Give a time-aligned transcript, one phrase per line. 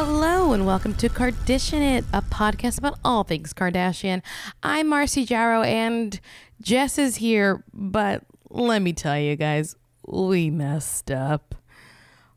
[0.00, 4.22] Hello and welcome to Kardashian It, a podcast about all things Kardashian.
[4.62, 6.20] I'm Marcy Jarrow and
[6.60, 9.74] Jess is here, but let me tell you guys,
[10.06, 11.56] we messed up.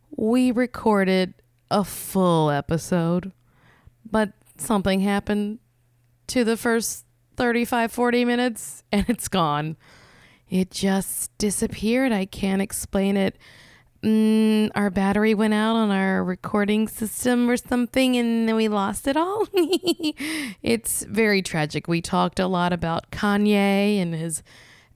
[0.10, 1.36] We recorded
[1.70, 3.32] a full episode,
[4.10, 5.60] but something happened
[6.30, 7.06] to the first
[7.38, 9.78] 35, 40 minutes and it's gone.
[10.50, 12.12] It just disappeared.
[12.12, 13.38] I can't explain it
[14.04, 19.08] mm, our battery went out on our recording system or something and then we lost
[19.08, 19.48] it all.
[19.54, 21.88] it's very tragic.
[21.88, 24.44] We talked a lot about Kanye and his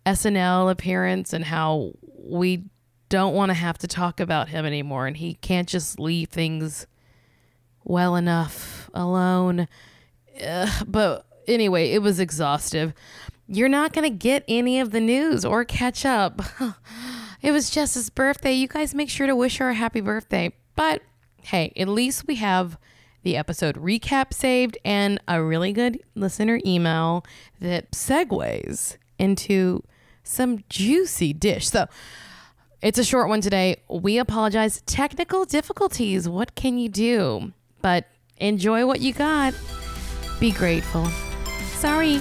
[0.05, 2.65] SNL appearance and how we
[3.09, 6.87] don't want to have to talk about him anymore and he can't just leave things
[7.83, 9.67] well enough alone.
[10.45, 12.93] Ugh, but anyway, it was exhaustive.
[13.47, 16.41] You're not going to get any of the news or catch up.
[17.45, 18.53] It was Jess's birthday.
[18.53, 20.51] You guys make sure to wish her a happy birthday.
[20.75, 21.03] But
[21.43, 22.75] hey, at least we have
[23.21, 27.23] the episode recap saved and a really good listener email
[27.61, 29.83] that segues into
[30.23, 31.69] some juicy dish.
[31.69, 31.85] So
[32.81, 33.75] it's a short one today.
[33.91, 34.81] We apologize.
[34.87, 36.27] Technical difficulties.
[36.27, 37.53] What can you do?
[37.79, 39.53] But enjoy what you got.
[40.39, 41.05] Be grateful.
[41.75, 42.19] Sorry.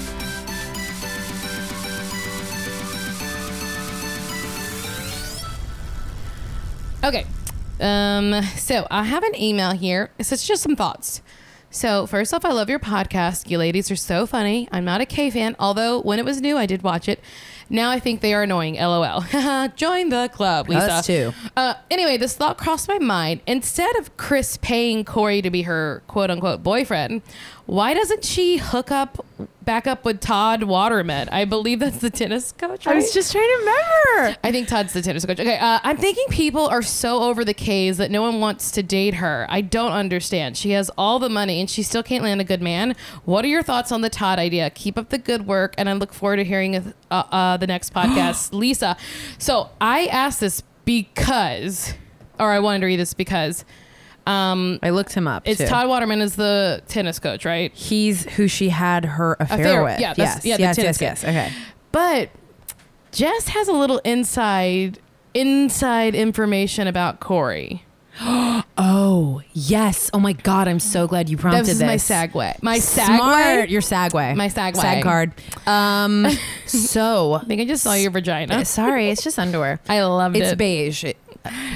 [7.04, 7.26] Okay.
[7.80, 10.10] Um, so I have an email here.
[10.18, 11.20] It's it's just some thoughts.
[11.68, 13.50] So first off, I love your podcast.
[13.50, 14.68] You ladies are so funny.
[14.72, 17.20] I'm not a K fan, although when it was new, I did watch it.
[17.68, 18.76] Now I think they are annoying.
[18.76, 19.20] LOL.
[19.76, 20.92] Join the club, Lisa.
[20.92, 21.34] Us too.
[21.56, 23.40] Uh, anyway, this thought crossed my mind.
[23.46, 27.20] Instead of Kris paying Corey to be her quote unquote boyfriend,
[27.66, 29.26] why doesn't she hook up
[29.64, 31.28] back up with Todd Waterman?
[31.30, 32.86] I believe that's the tennis coach.
[32.86, 34.38] I was just trying to remember.
[34.44, 35.40] I think Todd's the tennis coach.
[35.40, 38.82] Okay, uh, I'm thinking people are so over the K's that no one wants to
[38.82, 39.46] date her.
[39.48, 40.56] I don't understand.
[40.56, 42.94] She has all the money and she still can't land a good man.
[43.24, 44.70] What are your thoughts on the Todd idea?
[44.70, 47.92] Keep up the good work, and I look forward to hearing uh, uh, the next
[47.92, 48.96] podcast, Lisa.
[49.38, 51.94] So I asked this because,
[52.38, 53.64] or I wanted to read this because.
[54.26, 55.42] Um, I looked him up.
[55.46, 55.66] it's too.
[55.66, 57.72] Todd Waterman is the tennis coach, right?
[57.74, 60.00] He's who she had her affair, Affair, with.
[60.00, 61.24] yeah, yes, yeah, the yes, tennis yes, yes.
[61.24, 61.52] Okay.
[61.92, 62.30] But
[63.12, 64.98] Jess has a little inside
[65.34, 67.84] inside information about Corey.
[68.76, 70.10] Oh yes.
[70.12, 70.66] Oh my God.
[70.66, 71.86] I'm so glad you prompted This is this.
[71.86, 72.60] my segue.
[72.62, 73.68] My Smart.
[73.68, 73.70] segue.
[73.70, 74.34] Your segue.
[74.36, 74.74] My segue.
[74.76, 75.32] Sag card.
[75.64, 76.26] Um.
[76.66, 77.34] so.
[77.34, 78.64] I think I just saw your vagina.
[78.64, 79.78] Sorry, it's just underwear.
[79.88, 80.58] I loved It's it.
[80.58, 81.04] beige.
[81.04, 81.16] It-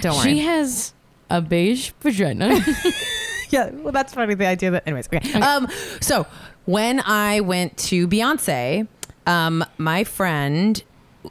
[0.00, 0.24] don't worry.
[0.32, 0.92] She has
[1.30, 2.60] a beige vagina.
[3.50, 4.34] yeah, well, that's funny.
[4.34, 5.40] The idea that, anyways, okay.
[5.40, 5.68] Um,
[6.00, 6.26] so
[6.64, 8.86] when I went to Beyonce,
[9.26, 10.82] um, my friend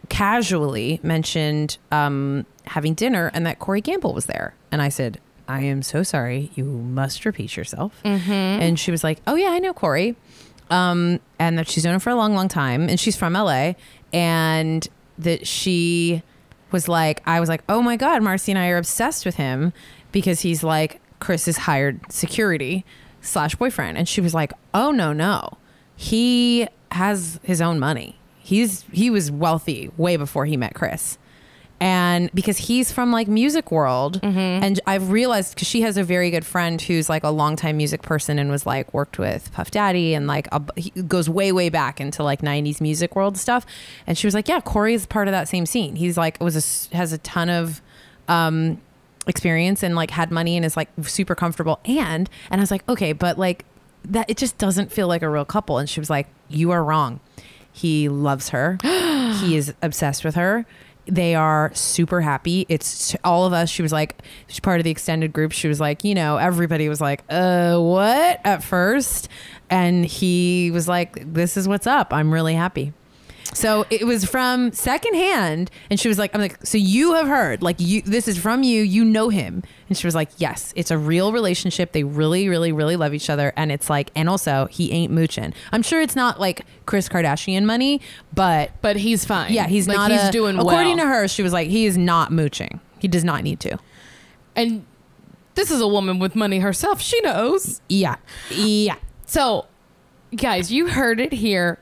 [0.09, 5.61] casually mentioned um, having dinner and that Corey Gamble was there, and I said, "I
[5.61, 6.51] am so sorry.
[6.55, 8.31] You must repeat yourself." Mm-hmm.
[8.31, 10.15] And she was like, "Oh yeah, I know Corey."
[10.69, 13.73] Um, and that she's known him for a long, long time, and she's from LA,
[14.11, 14.85] and
[15.17, 16.23] that she
[16.71, 19.73] was like, I was like, oh my god, Marcy and I are obsessed with him
[20.11, 22.85] because he's like Kris's hired security
[23.21, 25.57] slash boyfriend, and she was like, oh no, no,
[25.95, 28.19] he has his own money.
[28.39, 31.17] He's he was wealthy way before he met Kris
[31.79, 34.19] and because he's from like music world.
[34.63, 38.01] And i've realized because she has a very good friend who's like a longtime music
[38.01, 41.69] person and was like worked with puff daddy and like a, he goes way way
[41.69, 43.65] back into like 90s music world stuff.
[44.07, 45.95] And she was like yeah corey is part of that same scene.
[45.95, 47.81] He's like was a has a ton of
[48.27, 48.81] um
[49.27, 51.79] experience and like had money and is like super comfortable.
[51.85, 53.65] And and i was like okay but like
[54.05, 55.77] that it just doesn't feel like a real couple.
[55.77, 57.19] And she was like you are wrong.
[57.71, 58.79] He loves her.
[59.27, 60.65] He is obsessed with her
[61.07, 62.65] they are super happy.
[62.69, 65.51] It's all of us she was like she's part of the extended group.
[65.51, 68.39] She was like you know everybody was like uh what?
[68.43, 69.29] At first.
[69.69, 72.13] And he was like this is what's up.
[72.13, 72.93] I'm really happy
[73.53, 77.61] so it was from secondhand, and she was like, "I'm like, so you have heard,
[77.61, 80.91] like, you this is from you, you know him." And she was like, "Yes, it's
[80.91, 81.91] a real relationship.
[81.91, 85.53] They really, really, really love each other, and it's like, and also he ain't mooching.
[85.71, 88.01] I'm sure it's not like Kris Kardashian money,
[88.33, 89.53] but but he's fine.
[89.53, 90.11] yeah, he's like, not.
[90.11, 90.67] He's a- doing well.
[90.69, 92.79] According to her, she was like, he is not mooching.
[92.99, 93.77] He does not need to.
[94.55, 94.85] and
[95.55, 97.01] this is a woman with money herself.
[97.01, 97.81] She knows.
[97.89, 98.17] Yeah,
[98.51, 98.97] yeah.
[99.25, 99.65] So,
[100.35, 101.79] guys, you heard it here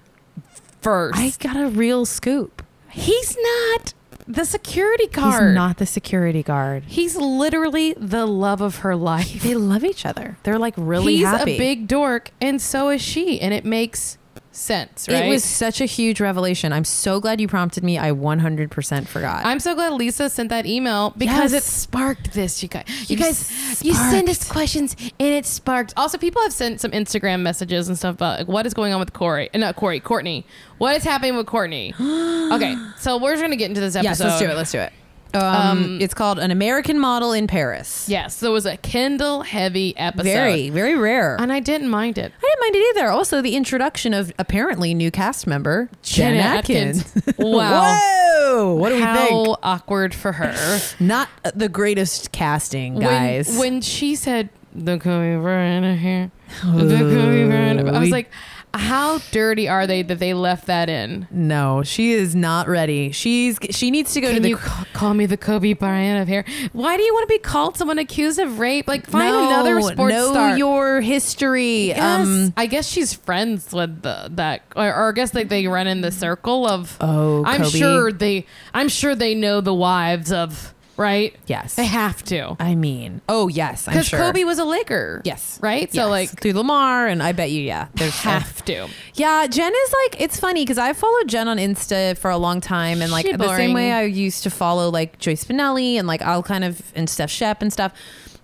[0.86, 1.18] first.
[1.20, 2.64] I got a real scoop.
[2.90, 3.94] he's not
[4.28, 5.44] the security guard.
[5.50, 6.84] He's not the security guard.
[6.88, 9.44] He's literally the love of her life.
[9.44, 10.38] They love each other.
[10.44, 11.56] They're like really He's happy.
[11.56, 14.18] a big dork, and so is she, and it makes
[14.56, 15.26] sense, right?
[15.26, 16.72] It was such a huge revelation.
[16.74, 17.98] I'm so glad you prompted me.
[17.98, 19.46] I 100% forgot.
[19.46, 21.64] I'm so glad Lisa sent that email because Yes.
[21.66, 22.64] it sparked this.
[22.64, 25.94] You guys, you You guys, you send us questions and it sparked.
[25.98, 29.00] Also, people have sent some Instagram messages and stuff about like, what is going on
[29.00, 29.50] with Corey.
[29.54, 30.46] Uh, not Corey, Courtney.
[30.78, 31.94] What is happening with Courtney?
[32.00, 34.10] okay, so we're just gonna get into this episode.
[34.10, 34.56] yes, let's do it.
[34.56, 34.94] Let's do it.
[35.40, 38.08] Um, it's called An American Model in Paris.
[38.10, 40.24] Yes, so it was a Kendall heavy episode.
[40.24, 41.36] Very, very rare.
[41.40, 42.32] and I didn't mind it.
[42.38, 43.10] I didn't mind it either.
[43.10, 47.00] Also, the introduction of apparently new cast member Jen, Jen Atkins.
[47.18, 47.36] Atkins.
[47.38, 48.00] Wow.
[48.02, 48.76] Whoa!
[48.76, 49.58] What do we How think?
[49.64, 50.80] awkward for her.
[51.00, 53.50] Not the greatest casting, guys.
[53.50, 56.32] When, when she said the Kobe Bryant here,
[56.64, 58.30] the Kobe Bryant, I was like,
[58.78, 61.28] how dirty are they that they left that in?
[61.32, 63.12] no, she is not ready.
[63.12, 64.50] She's she needs to go to Can the.
[64.50, 66.46] you ca- call me the Kobe Bryant of here.
[66.74, 68.88] Why do you want to be called someone accused of rape?
[68.88, 70.58] Like, find No, another sports know star.
[70.58, 71.88] your history.
[71.88, 72.28] Yes.
[72.28, 75.88] Um, I guess she's friends with the, that, or, or I guess like they run
[75.88, 76.98] in the circle of.
[77.02, 78.46] Oh, I'm sure they.
[78.74, 80.74] I'm sure they know the wives of.
[80.98, 81.36] Right.
[81.48, 81.76] yes.
[81.76, 82.56] They have to.
[82.60, 84.20] I mean, oh yes, I'm Because sure.
[84.20, 85.22] Kobe was a Laker.
[85.26, 85.60] Yes.
[85.62, 85.92] Right.
[85.92, 86.10] So Yes.
[86.10, 88.88] like, through Lamar, and I bet you, yeah, there's have to.
[89.16, 92.62] Yeah, Jen is like it's funny because I followed Jen on Insta for a long
[92.62, 93.74] time, and like She the same boring.
[93.74, 97.30] way I used to follow like Joyce Bonelli and like I'll kind of and Steph
[97.32, 97.92] Shep and stuff.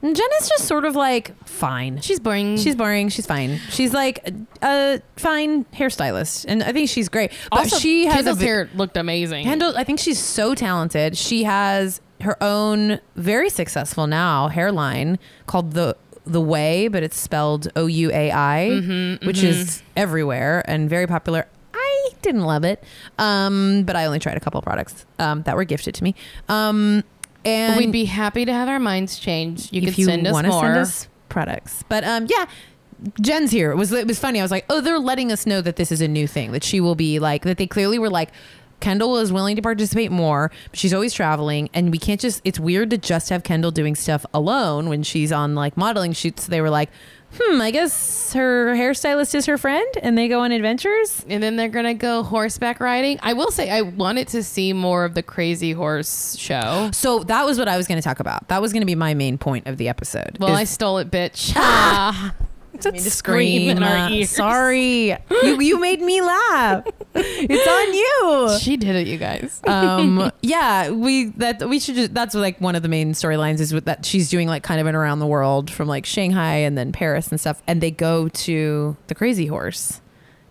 [0.03, 2.01] And Jen is just sort of like fine.
[2.01, 2.57] She's boring.
[2.57, 3.09] She's boring.
[3.09, 3.59] She's fine.
[3.69, 4.27] She's like
[4.63, 7.31] a, fine hairstylist, and I think she's great.
[7.51, 9.43] But also she has Kendall's a, hair looked amazing.
[9.45, 11.15] Kendall, I think she's so talented.
[11.17, 15.95] She has her own very successful now hairline called the
[16.25, 21.07] the Way, but it's spelled O U A I, Mm-hmm, which is everywhere and very
[21.07, 21.47] popular.
[21.73, 22.83] I didn't love it,
[23.17, 26.15] um, but I only tried a couple products um, that were gifted to me.
[26.47, 27.03] Um,
[27.43, 29.73] and We'd be happy to have our minds changed.
[29.73, 30.61] You if could you send us wanna more.
[30.61, 32.45] send us products, but um, yeah.
[33.19, 33.71] Jen's here.
[33.71, 34.39] It was it was funny.
[34.39, 36.51] I was like, oh, they're letting us know that this is a new thing.
[36.51, 37.57] That she will be like that.
[37.57, 38.29] They clearly were like,
[38.81, 40.51] Kendall is willing to participate more.
[40.69, 42.41] But she's always traveling, and we can't just.
[42.43, 46.47] It's weird to just have Kendall doing stuff alone when she's on like modeling shoots.
[46.47, 46.89] They were like,
[47.39, 51.25] hmm, I guess her hairstylist is her friend, and they go on adventures.
[51.29, 53.19] and then they're gonna go horseback riding.
[53.23, 56.89] I will say I wanted to see more of the Crazy Horse show.
[56.93, 58.47] So that was what I was going to talk about.
[58.49, 60.37] That was going to be my main point of the episode.
[60.39, 61.53] Well, is- I stole it, bitch.
[62.73, 62.91] Ah.
[62.91, 64.29] me to scream in our ears.
[64.29, 66.83] Sorry, you you made me laugh.
[67.13, 68.59] It's on you.
[68.59, 69.61] She did it, you guys.
[69.67, 73.73] um yeah we that we should just that's like one of the main storylines is
[73.73, 76.77] with that she's doing like kind of an around the world from like shanghai and
[76.77, 80.01] then paris and stuff and they go to the crazy horse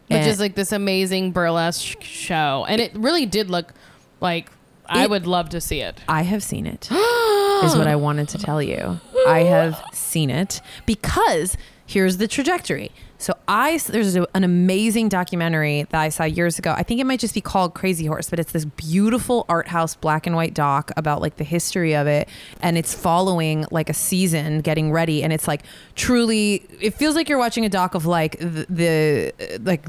[0.08, 3.72] Which And- is like this amazing burlesque show, and it really did look
[4.20, 4.50] like
[4.86, 6.00] I would love to see it.
[6.08, 10.60] i have seen it is what i wanted to tell you i have seen it
[10.86, 11.56] because
[11.90, 16.72] here's the trajectory so i there's a, an amazing documentary that i saw years ago
[16.76, 19.96] i think it might just be called crazy horse but it's this beautiful art house
[19.96, 22.28] black and white doc about like the history of it
[22.62, 25.62] and it's following like a season getting ready and it's like
[25.96, 29.84] truly it feels like you're watching a doc of like the, the like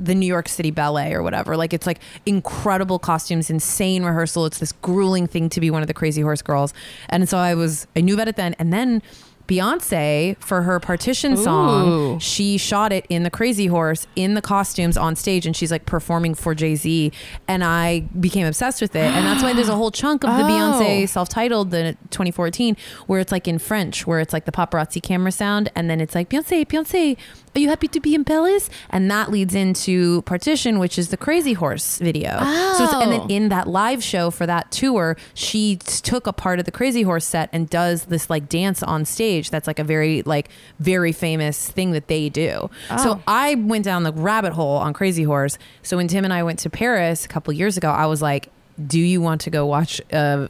[0.00, 1.56] the New York City Ballet or whatever.
[1.56, 4.44] Like it's like incredible costumes, insane rehearsal.
[4.44, 6.74] It's this grueling thing to be one of the Crazy Horse girls.
[7.08, 8.56] And so I was I knew about it then.
[8.58, 9.02] And then
[9.46, 12.20] Beyonce for her partition song, Ooh.
[12.20, 15.86] she shot it in the Crazy Horse in the costumes on stage and she's like
[15.86, 17.12] performing for Jay-Z
[17.46, 19.04] and I became obsessed with it.
[19.04, 20.48] And that's why there's a whole chunk of the Oh.
[20.48, 25.32] Beyonce self-titled the 2014 where it's like in French where it's like the paparazzi camera
[25.32, 27.16] sound and then it's like Beyonce, Beyonce,
[27.54, 28.68] are you happy to be in Paris?
[28.90, 32.38] And that leads into Partition, which is the Crazy Horse video.
[32.38, 33.26] So it's, and then Oh.
[33.28, 37.24] in that live show for that tour, she took a part of the Crazy Horse
[37.24, 39.50] set and does this like dance on stage.
[39.50, 40.48] That's like a very like
[40.80, 42.70] very famous thing that they do.
[42.90, 42.96] Oh.
[42.96, 43.22] So Oh.
[43.28, 45.56] I went down the rabbit hole on Crazy Horse.
[45.82, 48.48] So when Tim and I went to Paris a couple years ago, I was like,
[48.84, 50.48] "Do you want to go watch a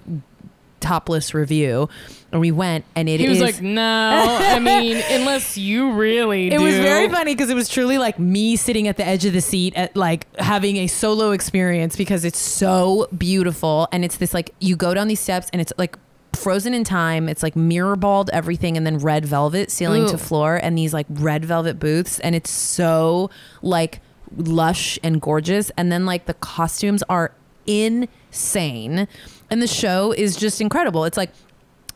[0.84, 1.88] topless review?"
[2.30, 3.80] And we went, and it He was is- like, "No,
[4.40, 6.64] I mean, unless you really." it do.
[6.64, 9.40] was very funny because it was truly like me sitting at the edge of the
[9.40, 14.54] seat at like having a solo experience because it's so beautiful and it's this like
[14.60, 15.96] you go down these steps and it's like
[16.34, 20.08] frozen in time it's like mirror balled everything and then red velvet ceiling Ooh.
[20.08, 23.30] to floor and these like red velvet booths and it's so
[23.62, 24.00] like
[24.36, 27.32] lush and gorgeous and then like the costumes are
[27.66, 29.08] insane.
[29.50, 31.04] And the show is just incredible.
[31.04, 31.30] It's like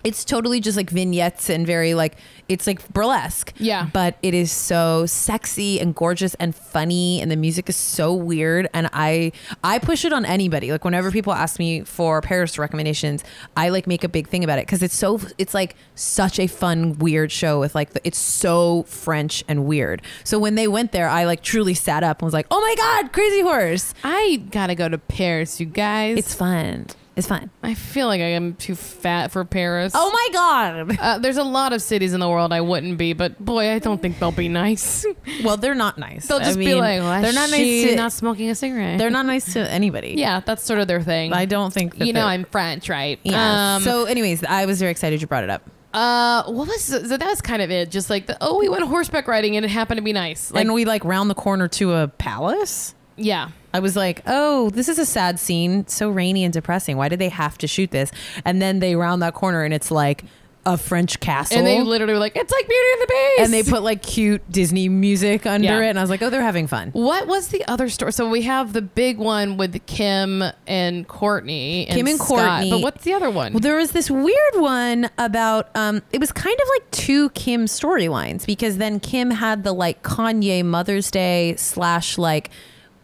[0.05, 2.17] it's totally just like vignettes and very like
[2.49, 3.53] it's like burlesque.
[3.59, 3.89] Yeah.
[3.93, 8.69] But it is so sexy and gorgeous and funny and the music is so weird
[8.73, 9.33] and I
[9.65, 10.71] I push it on anybody.
[10.71, 13.25] Like whenever people ask me for Paris recommendations,
[13.57, 16.47] I like make a big thing about it cuz it's so it's like such a
[16.47, 20.01] fun weird show with like the, it's so French and weird.
[20.25, 22.75] So when they went there, I like truly sat up and was like, "Oh my
[22.77, 26.19] god, Crazy Horse." I gotta go to Paris, you guys.
[26.19, 26.87] It's fun.
[27.19, 27.51] It's fine.
[27.65, 29.93] I feel like I am too fat for Paris.
[29.97, 30.99] Oh my god.
[31.01, 33.81] Uh, there's a lot of cities in the world I wouldn't be, but boy, I
[33.81, 35.05] don't think they'll be nice.
[35.45, 36.27] Well, they're not nice.
[36.29, 38.99] They'll I just be mean, like, well, they're not nice to not smoking a cigarette.
[38.99, 40.15] they're not nice to anybody.
[40.17, 41.33] Yeah, that's sort of their thing.
[41.33, 43.19] I don't think you know, I'm French, right?
[43.25, 43.77] Yeah.
[43.77, 45.63] Um, so, anyways, I was very excited you brought it up.
[45.95, 47.91] uh, what was so that was kind of it?
[47.91, 50.53] Just like the oh, we went horseback riding and it happened to be nice.
[50.53, 52.95] Like, and we like round the corner to a palace.
[53.17, 55.87] yeah, I was like, oh, this is a sad scene.
[55.87, 56.97] So rainy and depressing.
[56.97, 58.11] Why did they have to shoot this?
[58.45, 60.25] And then they round that corner and it's like
[60.67, 61.57] a French castle.
[61.57, 64.03] and they literally were like, it's like Beauty and the Beast, and they put like
[64.03, 65.81] cute Disney music under Yeah.
[65.81, 65.89] it.
[65.91, 66.91] And I was like, oh, they're having fun.
[66.91, 68.13] What was the other story?
[68.13, 71.87] So we have the big one with Kim and Courtney.
[71.87, 72.71] And Kim and Scott, Courtney.
[72.71, 73.55] But what's the other one?
[73.55, 77.65] Well, there was this weird one about um it was kind of like two Kim
[77.65, 82.51] storylines because then Kim had the like Kanye Mother's Day slash like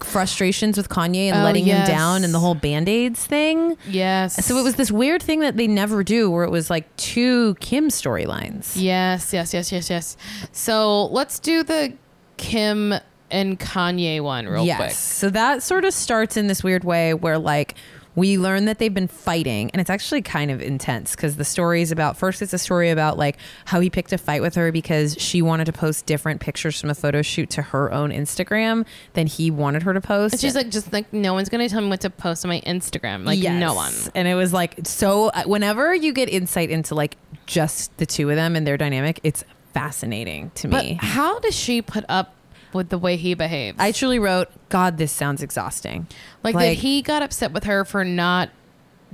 [0.00, 1.88] frustrations with Kanye and Oh, letting yes.
[1.88, 3.76] him down and the whole band-aids thing.
[3.88, 4.44] yes.
[4.44, 7.54] So it was this weird thing that they never do where it was like two
[7.56, 8.72] Kim storylines.
[8.74, 10.16] Yes, yes, yes, yes, yes.
[10.52, 11.94] So let's do the
[12.36, 12.94] Kim
[13.30, 14.76] and Kanye one real yes.
[14.76, 14.90] quick.
[14.92, 17.74] So that sort of starts in this weird way where like
[18.16, 21.82] we learn that they've been fighting and it's actually kind of intense because the story
[21.82, 24.70] is about first it's a story about like how he picked a fight with her
[24.70, 28.86] because she wanted to post different pictures from a photo shoot to her own Instagram
[29.14, 30.34] than he wanted her to post.
[30.34, 32.60] And she's like, just like, no one's gonna tell me what to post on my
[32.60, 33.24] Instagram.
[33.24, 33.58] Like, Yes.
[33.60, 33.92] no one.
[34.14, 37.16] And it was like so uh, whenever you get insight into like
[37.46, 40.94] just the two of them and their dynamic, it's fascinating to me But me.
[41.00, 42.33] how does she put up
[42.74, 43.76] with the way he behaves?
[43.80, 46.06] I truly wrote, God, this sounds exhausting.
[46.42, 48.50] like, like- that he got upset with her for not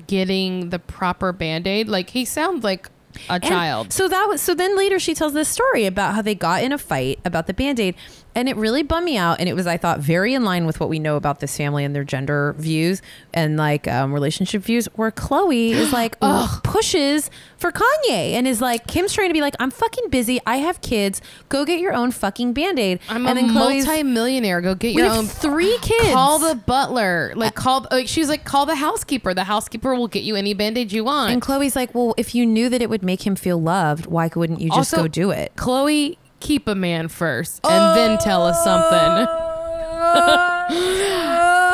[0.06, 1.88] getting the proper band aid.
[1.88, 2.88] Like, he sounds like
[3.28, 3.92] a And child.
[3.92, 6.72] So that was so then later she tells this story about how they got in
[6.72, 7.96] a fight about the band-aid
[8.34, 10.78] and it really bummed me out and it was I thought very in line with
[10.80, 13.02] what we know about this family and their gender views
[13.34, 16.18] and like um, relationship views where Khloe is like
[16.62, 20.56] pushes for Kanye and is like Kim's trying to be like I'm fucking busy I
[20.58, 24.60] have kids go get your own fucking band-aid I'm and a then Khloe's multi-millionaire.
[24.60, 25.26] Go get your own.
[25.26, 27.32] three kids Call the butler.
[27.36, 27.86] Like call.
[27.90, 29.34] Like she's like call the housekeeper.
[29.34, 31.32] The housekeeper will get you any band aid you want.
[31.32, 34.28] and Khloe's like well if you knew that it would make him feel loved why
[34.28, 38.44] couldn't you just Also- go do it Khloe, keep a man first, and then tell
[38.44, 39.28] us something.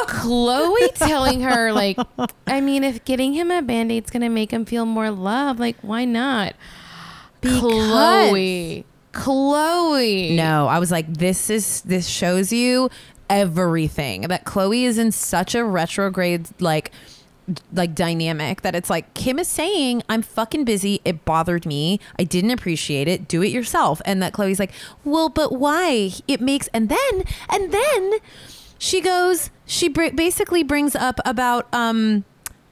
[0.06, 1.98] Khloe telling her like,
[2.46, 5.76] I mean, if getting him a band aid's gonna make him feel more love, like
[5.82, 6.54] why not?
[7.42, 10.36] Khloe, Khloe.
[10.36, 12.90] No, I was like, this is this shows you
[13.30, 14.22] everything.
[14.22, 16.92] That Khloe is in such a retrograde like
[17.72, 21.00] like dynamic that it's like Kim is saying, I'm fucking busy.
[21.04, 22.00] It bothered me.
[22.18, 23.28] I didn't appreciate it.
[23.28, 24.02] Do it yourself.
[24.04, 24.72] And that Khloe's like,
[25.04, 26.10] well, but why?
[26.26, 28.14] It makes and then and then
[28.78, 32.24] she goes, she br- basically brings up about um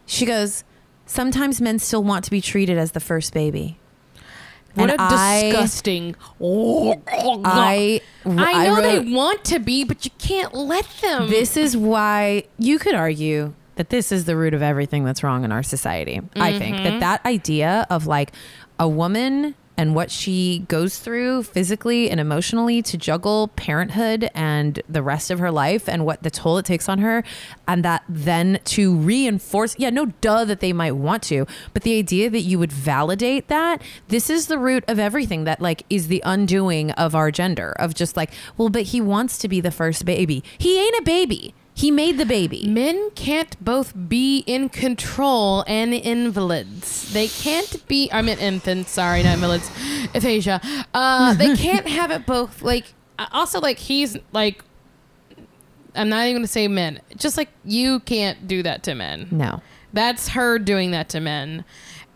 [0.06, 0.64] she goes,
[1.06, 3.78] sometimes men still want to be treated as the first baby.
[4.74, 6.16] What And a I- disgusting.
[7.44, 11.28] I I know wrote- they want to be, but you can't let them.
[11.30, 15.44] This is why you could argue that this is the root of everything that's wrong
[15.44, 16.20] in our society.
[16.36, 17.00] I think that mm-hmm.
[17.00, 18.32] that idea of like
[18.78, 25.02] a woman and what she goes through physically and emotionally to juggle parenthood and the
[25.02, 27.24] rest of her life and what the toll it takes on her
[27.66, 31.98] and that then to reinforce yeah no duh that they might want to but the
[31.98, 36.08] idea that you would validate that this is the root of everything that like is
[36.08, 39.70] the undoing of our gender of just like well but he wants to be the
[39.70, 40.42] first baby.
[40.58, 45.92] He ain't a baby he made the baby Men can't both be in control and
[45.92, 47.12] invalids.
[47.12, 48.08] They can't be.
[48.12, 48.92] I mean, infants.
[48.92, 49.68] Sorry, not invalids.
[50.14, 50.60] Aphasia.
[50.94, 52.62] Uh, they can't have it both.
[52.62, 54.64] Like, uh, also, like he's like.
[55.96, 57.00] I'm not even gonna say men.
[57.16, 59.28] Just like you can't do that to men.
[59.30, 59.62] no
[59.92, 61.64] That's her doing that to men.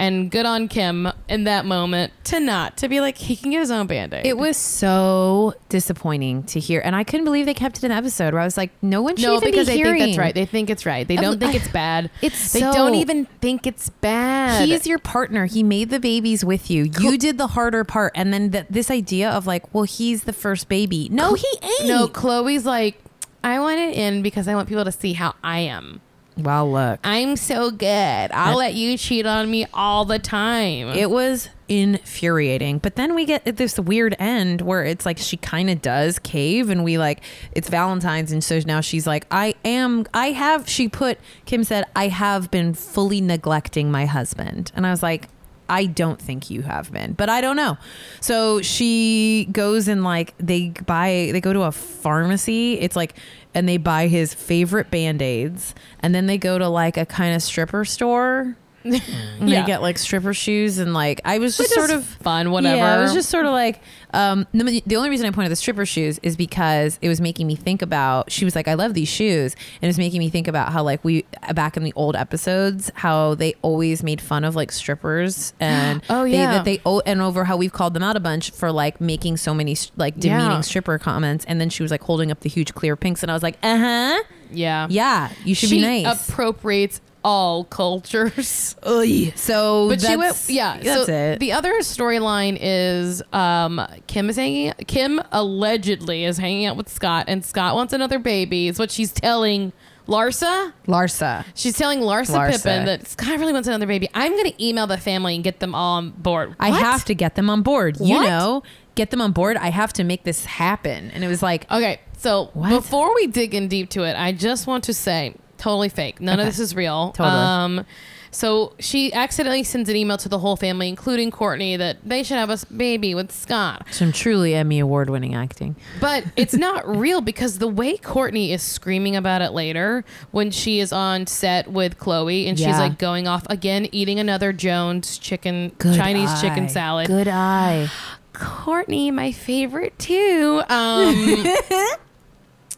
[0.00, 3.58] And good on Kim in that moment to not to be like he can get
[3.58, 4.24] his own band aid.
[4.26, 7.96] It was so disappointing to hear, and I couldn't believe they kept it in the
[7.96, 9.98] episode where I was like, "No one should no, even because be they hearing.
[9.98, 10.34] think that's right.
[10.34, 11.06] They think it's right.
[11.08, 12.10] They don't think it's bad.
[12.22, 14.68] It's they so- don't even think it's bad.
[14.68, 15.46] He's your partner.
[15.46, 16.84] He made the babies with you.
[17.00, 20.32] You did the harder part, and then th- this idea of like, well, he's the
[20.32, 21.08] first baby.
[21.10, 21.88] No, he ain't.
[21.88, 23.02] No, Khloe's like,
[23.42, 26.00] I want it in because I want people to see how I am.
[26.38, 27.00] Well, look.
[27.02, 27.88] I'm so good.
[28.32, 30.88] I'll let you cheat on me all the time.
[30.88, 32.78] It was infuriating.
[32.78, 36.70] But then we get this weird end where it's like she kind of does cave
[36.70, 37.20] and we like
[37.52, 41.84] it's Valentine's and so now she's like I am I have she put Kim said
[41.94, 44.72] I have been fully neglecting my husband.
[44.74, 45.28] And I was like
[45.68, 47.76] I don't think you have been, but I don't know.
[48.20, 52.78] So she goes and like they buy they go to a pharmacy.
[52.80, 53.14] It's like
[53.54, 57.42] and they buy his favorite band-aids and then they go to like a kind of
[57.42, 58.56] stripper store
[58.94, 59.60] and Yeah.
[59.60, 62.76] they get like stripper shoes and like I was just sort of fun, whatever.
[62.76, 63.80] Yeah, it was just sort of like
[64.14, 67.46] um the, the only reason I pointed the stripper shoes is because it was making
[67.46, 70.30] me think about she was like I love these shoes and it was making me
[70.30, 74.44] think about how like we back in the old episodes how they always made fun
[74.44, 76.52] of like strippers and Oh, they, yeah.
[76.52, 79.36] that they oh and over how we've called them out a bunch for like making
[79.36, 80.60] so many like demeaning Yeah.
[80.62, 83.34] stripper comments and then she was like holding up the huge clear pinks and I
[83.34, 84.86] was like uh-huh yeah.
[84.88, 88.76] yeah you should she be nice appropriates all cultures.
[88.82, 89.32] Ugh.
[89.36, 90.78] so But she went, yeah.
[90.80, 94.72] that's so it The other storyline is um, Kim is hanging.
[94.86, 98.68] Kim allegedly is hanging out with Scott, and Scott wants another baby.
[98.68, 99.72] Is what she's telling
[100.08, 100.72] Larsa.
[100.86, 102.50] Larsa She's telling Larsa, Larsa.
[102.62, 104.08] Pippen that Scott really wants another baby.
[104.14, 106.56] I'm going to email the family and get them all on board.
[106.58, 107.98] I have to get them on board.
[108.00, 108.62] You know,
[108.94, 109.56] get them on board.
[109.58, 111.10] I have to make this happen.
[111.10, 112.70] And it was like, Okay, so What?
[112.70, 116.20] before we dig in deep to it, I just want to say totally fake.
[116.20, 117.12] None of this is real.
[117.12, 117.36] Totally.
[117.36, 117.86] Um,
[118.30, 122.36] so she accidentally sends an email to the whole family, including Courtney, that they should
[122.36, 123.86] have a baby with Scott.
[123.90, 125.76] some truly Emmy award winning acting.
[126.00, 130.80] But it's not real because the way Courtney is screaming about it later when she
[130.80, 135.72] is on set with Khloe and she's like going off again, eating another Joan's chicken,
[135.80, 137.06] Chinese chicken salad.
[137.06, 137.90] Good eye.
[138.34, 140.62] Courtney, my favorite too.
[140.68, 141.44] Um,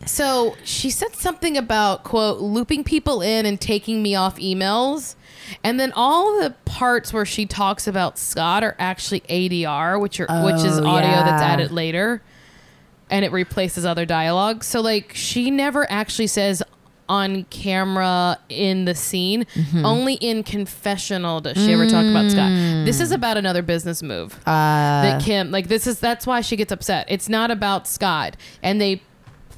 [0.07, 5.15] so she said something about quote looping people in and taking me off emails,
[5.63, 10.27] and then all the parts where she talks about Scott are actually ADR, which are
[10.45, 12.23] which is Oh, audio that's added later,
[13.11, 14.65] and it replaces other dialogue.
[14.65, 16.63] So like she never actually says
[17.09, 19.85] on camera in the scene Mm-hmm.
[19.85, 22.53] only in confessional does she ever talk about scott
[22.87, 23.03] this Mm.
[23.03, 26.71] is about another business move Uh, that Kim like this is that's why she gets
[26.71, 27.07] upset.
[27.09, 29.03] It's not about Scott, and they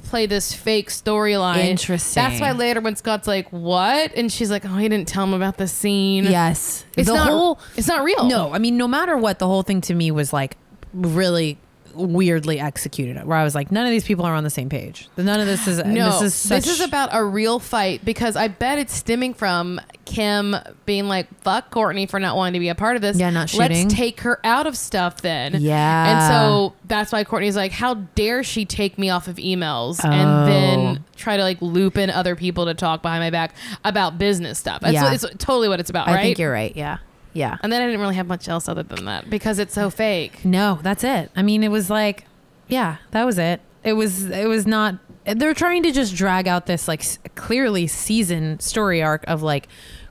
[0.03, 1.65] play this fake storyline.
[1.65, 2.23] Interesting.
[2.23, 5.33] That's why later when Scott's like, "What?" and she's like, "Oh, he didn't tell him
[5.33, 6.85] about the scene." yes.
[6.95, 7.29] it's the not.
[7.29, 7.59] whole.
[7.75, 8.25] it's not real.
[8.25, 10.57] No, I mean, no matter what, the whole thing to me was like
[10.93, 11.57] really
[11.93, 13.23] weirdly executed.
[13.25, 15.07] Where I was like, none of these people are on the same page.
[15.17, 15.77] None of this is.
[15.83, 16.63] No, this is such.
[16.63, 21.27] this is about a real fight because I bet it's stemming from Kim being like,
[21.41, 23.83] "Fuck Courtney for not wanting to be a part of this." Yeah, not shooting.
[23.87, 25.55] Let's take her out of stuff then.
[25.61, 26.11] Yeah.
[26.27, 30.09] and so that's why Courtney's like, "How dare she take me off of emails Oh.
[30.09, 34.17] and then try to like loop in other people to talk behind my back about
[34.17, 35.03] business stuff?" That's Yeah.
[35.03, 36.21] what, it's totally what it's about, I right?
[36.23, 36.75] think you're right.
[36.75, 36.97] Yeah.
[37.33, 37.57] Yeah.
[37.63, 40.45] and then I didn't really have much else other than that because it's so fake.
[40.45, 41.31] No, that's it.
[41.35, 42.25] I mean, it was like,
[42.67, 43.59] yeah, that was it.
[43.83, 44.95] It was, it was not.
[45.25, 47.03] They're trying to just drag out this like
[47.35, 49.67] clearly season story arc of like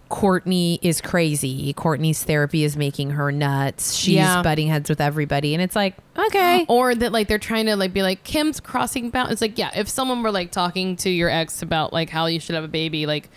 [0.08, 1.72] Courtney is crazy.
[1.72, 3.94] Courtney's therapy is making her nuts.
[3.94, 4.42] She's Yeah.
[4.42, 7.94] butting heads with everybody, and it's like, okay, or that like they're trying to like
[7.94, 9.32] be like Kim's crossing bounds.
[9.32, 12.40] It's like yeah, if someone were like talking to your ex about like how you
[12.40, 13.30] should have a baby, like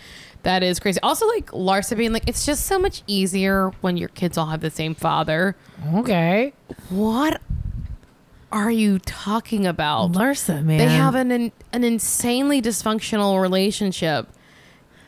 [0.45, 0.99] that is crazy.
[1.03, 4.61] Also like Larsa being like it's just so much easier when your kids all have
[4.61, 5.55] the same father.
[5.93, 6.53] okay,
[6.89, 7.41] What
[8.51, 10.13] are you talking about?
[10.13, 10.77] Larsa, man.
[10.77, 14.27] They have an an, an insanely dysfunctional relationship,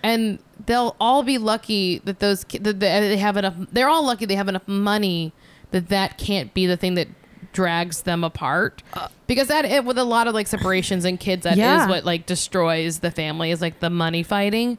[0.04, 3.56] and they'll all be lucky that those that they have enough.
[3.72, 5.32] They're all lucky they have enough money
[5.72, 7.08] that that can't be the thing that
[7.54, 8.84] drags them apart.
[8.94, 11.88] Uh, because that it, with a lot of like separations and kids, that is Yeah.
[11.88, 14.78] what like destroys the family is like the money fighting.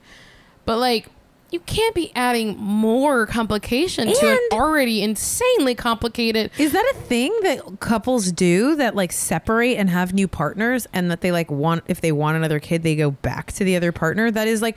[0.69, 1.09] But like.
[1.51, 6.51] You can't be adding more complication to an already insanely complicated.
[6.59, 11.11] Is that a thing that couples do that like separate and have new partners and
[11.11, 13.93] that they like want if they want another kid they go back to the other
[13.93, 14.77] partner that is like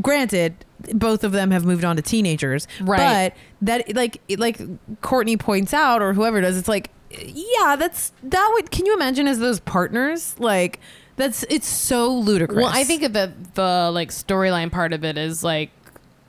[0.00, 0.64] granted
[0.94, 3.34] both of them have moved on to teenagers Right.
[3.60, 4.58] but that like like
[5.02, 9.28] Courtney points out or whoever does it's like yeah that's that would can you imagine
[9.28, 10.80] as those partners like
[11.18, 15.18] that's it's so ludicrous Well, I think that the the like storyline part of it
[15.18, 15.70] is like,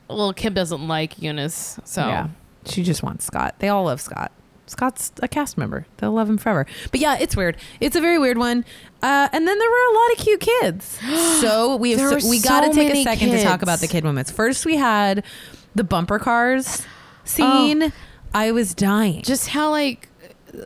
[0.09, 2.27] well, Kim doesn't like Eunice, so Yeah.
[2.65, 3.55] She just wants Scott.
[3.59, 4.31] They all love Scott.
[4.65, 5.87] Scott's a cast member.
[5.97, 6.67] They'll love him forever.
[6.91, 7.57] But yeah, it's weird.
[7.79, 8.65] It's a very weird one.
[9.01, 10.99] Uh, and then there were a lot of cute kids.
[11.39, 14.03] So we have so, we got to take a second to talk about the kid
[14.03, 14.29] moments.
[14.29, 15.23] First, we had
[15.73, 16.85] the bumper cars
[17.23, 17.93] scene.
[18.33, 19.21] I was dying.
[19.23, 20.09] just how like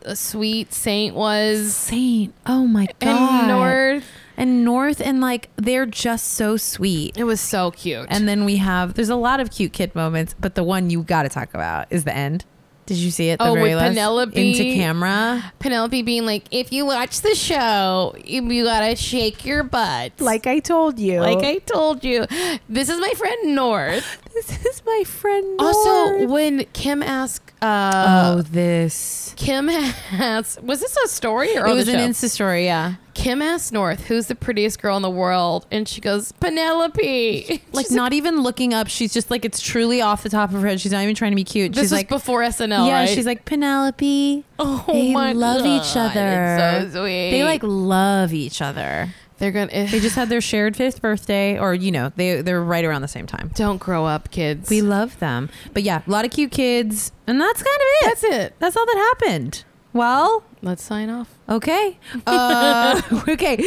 [0.04, 2.34] a sweet Saint was Saint.
[2.48, 3.10] Oh my god.
[3.40, 4.06] and North.
[4.38, 7.18] And North, and like they're just so sweet.
[7.18, 8.06] It was so cute.
[8.10, 11.04] And then we have there's a lot of cute kid moments, but the one you
[11.04, 12.46] got to talk about is the end.
[12.86, 13.40] Did you see it?
[13.40, 13.90] The Oh, very with last?
[13.92, 14.50] Penelope?
[14.50, 15.54] into camera.
[15.60, 20.20] Penelope being like, if you watch the show, you, you gotta shake your butt.
[20.20, 21.22] Like I told you.
[21.22, 22.26] like I told you.
[22.68, 24.18] This is my friend North.
[24.34, 25.60] This is my friend.
[25.60, 29.34] Also, when Kim asked, uh, oh, this.
[29.38, 29.70] Kim
[30.12, 32.28] asked, was this a story or It was the an show?
[32.28, 32.96] Insta story, yeah.
[33.14, 35.68] Kim asked North, who's the prettiest girl in the world?
[35.72, 37.62] And she goes, Penelope.
[37.72, 38.88] Like She's not even looking up.
[38.88, 40.82] She's just like it's truly off the top of her head.
[40.82, 41.74] She's not even trying to be cute.
[41.74, 42.94] This she's was like, before SNL, yeah.
[42.94, 43.10] right?
[43.10, 44.44] She's like Penelope.
[44.60, 46.58] oh they my love each other.
[46.82, 47.32] It's so sweet.
[47.32, 49.14] They like love each other.
[49.44, 49.72] They're gonna.
[49.74, 49.88] Eh.
[49.88, 53.10] They just had their shared fifth birthday, or you know, they they're right around the
[53.10, 53.52] same time.
[53.56, 54.70] don't grow up, kids.
[54.70, 58.06] We love them, but yeah, a lot of cute kids, and that's kind of it.
[58.06, 58.56] That's it.
[58.60, 59.66] That's all that happened.
[59.94, 61.30] Well, Let's sign off.
[61.50, 63.58] okay, uh, okay.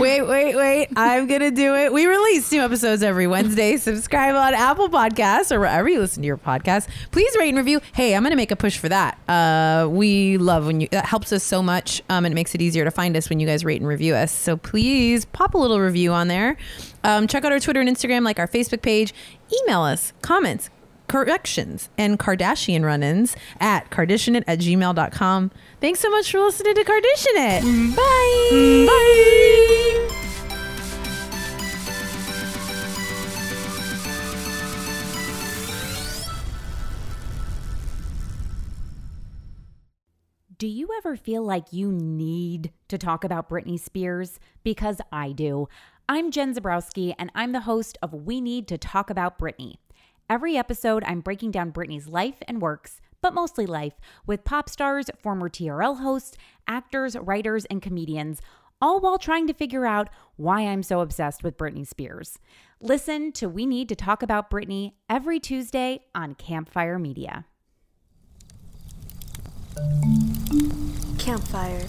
[0.00, 0.88] Wait, wait, wait.
[0.96, 1.92] I'm gonna do it.
[1.92, 3.76] We release new episodes every Wednesday.
[3.76, 6.88] Subscribe on Apple Podcasts or wherever you listen to your podcast.
[7.12, 7.80] Please rate and review.
[7.94, 9.16] Hey, I'm gonna make a push for that.
[9.28, 10.88] Uh, we love when you.
[10.90, 13.38] That helps us so much, um, and it makes it easier to find us when
[13.38, 14.32] you guys rate and review us.
[14.32, 16.56] So please pop a little review on there.
[17.04, 19.14] Um, check out our Twitter and Instagram, like our Facebook page.
[19.62, 20.68] Email us comments
[21.10, 25.50] corrections and Kardashian run-ins at Kardashianit at gmail.com.
[25.80, 27.64] Thanks so much for listening to Kardashian It.
[27.64, 27.96] Mm-hmm.
[27.96, 28.86] Bye.
[28.86, 30.16] Bye.
[40.56, 44.38] Do you ever feel like you need to talk about Britney Spears?
[44.62, 45.68] Because I do.
[46.06, 49.76] I'm Jen Zaborowski, and I'm the host of We Need to Talk About Britney.
[50.30, 53.94] Every episode, I'm breaking down Britney's life and works, but mostly life,
[54.28, 56.36] with pop stars, former TRL hosts,
[56.68, 58.40] actors, writers, and comedians,
[58.80, 62.38] all while trying to figure out why I'm so obsessed with Britney Spears.
[62.80, 67.46] Listen to We Need to Talk About Britney every Tuesday on Campfire Media.
[71.18, 71.88] Campfire.